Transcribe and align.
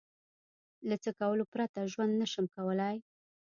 له 0.89 0.95
څه 1.03 1.09
کولو 1.19 1.43
پرته 1.53 1.79
ژوند 1.91 2.13
نشم 2.21 2.45
کولای؟ 2.55 2.97